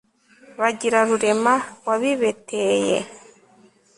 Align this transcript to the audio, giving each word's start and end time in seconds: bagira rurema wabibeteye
bagira 0.59 0.99
rurema 1.07 1.53
wabibeteye 1.87 2.97